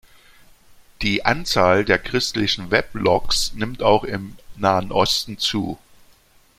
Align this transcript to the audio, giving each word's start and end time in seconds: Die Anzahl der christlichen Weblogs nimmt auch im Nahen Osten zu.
Die 1.03 1.25
Anzahl 1.25 1.85
der 1.85 1.99
christlichen 1.99 2.71
Weblogs 2.71 3.53
nimmt 3.53 3.83
auch 3.83 4.03
im 4.03 4.35
Nahen 4.55 4.91
Osten 4.91 5.37
zu. 5.37 5.77